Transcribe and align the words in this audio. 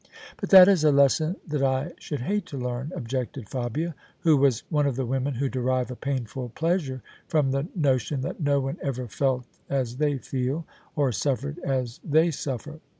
"But 0.41 0.49
that 0.49 0.67
is 0.67 0.83
a 0.83 0.91
lesson 0.91 1.35
that 1.47 1.61
I 1.61 1.93
should 1.99 2.21
hate 2.21 2.47
to 2.47 2.57
learn," 2.57 2.91
objected 2.95 3.47
Fabia, 3.47 3.93
who 4.21 4.35
was 4.35 4.63
one 4.69 4.87
of 4.87 4.95
the 4.95 5.05
women 5.05 5.35
who 5.35 5.47
derive 5.47 5.91
a 5.91 5.95
painful 5.95 6.49
pleasure 6.55 7.03
from 7.27 7.51
the 7.51 7.67
notion 7.75 8.21
that 8.21 8.39
no 8.39 8.59
one 8.59 8.77
ever 8.81 9.07
felt 9.07 9.45
as 9.69 9.97
they 9.97 10.17
feel, 10.17 10.65
or 10.95 11.11
suffered 11.11 11.59
as 11.59 11.99
they 12.03 12.31
suffer. 12.31 12.79